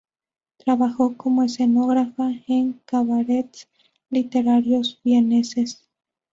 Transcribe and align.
Trabajó 0.57 1.15
como 1.15 1.43
escenógrafa 1.43 2.31
en 2.47 2.81
cabarets 2.85 3.67
literarios 4.09 4.99
vieneses. 5.03 5.85